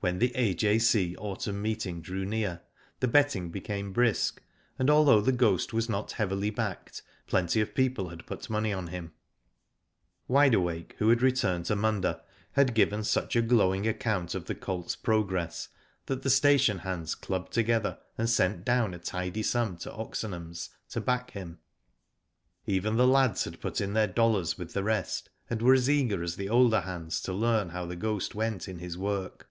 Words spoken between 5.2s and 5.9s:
The Ghost was